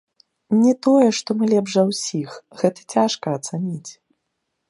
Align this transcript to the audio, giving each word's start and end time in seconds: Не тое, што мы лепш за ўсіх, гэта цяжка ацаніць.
Не 0.61 0.71
тое, 0.87 1.09
што 1.17 1.29
мы 1.41 1.49
лепш 1.53 1.71
за 1.75 1.83
ўсіх, 1.91 2.29
гэта 2.61 2.79
цяжка 2.97 3.27
ацаніць. 3.41 3.91